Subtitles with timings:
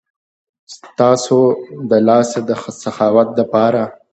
[0.73, 1.09] ستا
[1.89, 2.49] د لاسونو د
[2.81, 3.83] سخاوت د پاره